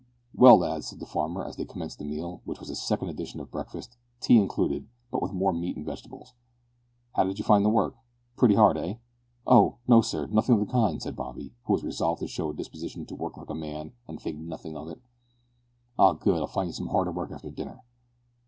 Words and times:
"Well, 0.33 0.57
lads," 0.57 0.87
said 0.87 0.99
the 0.99 1.05
farmer 1.05 1.45
as 1.45 1.57
they 1.57 1.65
commenced 1.65 1.99
the 1.99 2.05
meal 2.05 2.41
which 2.43 2.59
was 2.59 2.71
a 2.71 2.75
second 2.75 3.09
edition 3.09 3.39
of 3.39 3.51
breakfast, 3.51 3.97
tea 4.19 4.39
included, 4.39 4.87
but 5.11 5.21
with 5.21 5.31
more 5.31 5.53
meat 5.53 5.77
and 5.77 5.85
vegetables 5.85 6.33
"how 7.13 7.23
did 7.25 7.37
you 7.37 7.45
find 7.45 7.63
the 7.63 7.69
work? 7.69 7.93
pretty 8.35 8.55
hard 8.55 8.79
eh?" 8.79 8.95
"Oh! 9.45 9.77
no, 9.87 10.01
sir, 10.01 10.25
nothink 10.25 10.59
of 10.59 10.65
the 10.65 10.73
kind," 10.73 10.99
said 10.99 11.15
Bobby, 11.15 11.53
who 11.65 11.73
was 11.73 11.83
resolved 11.83 12.21
to 12.21 12.27
show 12.27 12.49
a 12.49 12.55
disposition 12.55 13.05
to 13.05 13.15
work 13.15 13.37
like 13.37 13.51
a 13.51 13.53
man 13.53 13.93
and 14.07 14.19
think 14.19 14.39
nothing 14.39 14.75
of 14.75 14.87
it. 14.89 14.99
"Ah, 15.99 16.13
good. 16.13 16.37
I'll 16.37 16.47
find 16.47 16.69
you 16.69 16.73
some 16.73 16.87
harder 16.87 17.11
work 17.11 17.29
after 17.29 17.51
dinner." 17.51 17.83